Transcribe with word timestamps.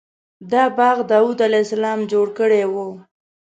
دا 0.51 0.63
باغ 0.77 0.97
داود 1.11 1.39
علیه 1.47 1.63
السلام 1.65 1.99
جوړ 2.11 2.27
کړی 2.37 2.61
و. 2.71 2.75